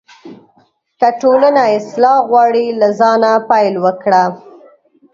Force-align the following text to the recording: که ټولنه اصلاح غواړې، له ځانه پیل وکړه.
که 0.99 1.09
ټولنه 1.21 1.63
اصلاح 1.77 2.17
غواړې، 2.29 2.65
له 2.79 2.87
ځانه 2.99 3.31
پیل 3.49 3.73
وکړه. 3.85 4.23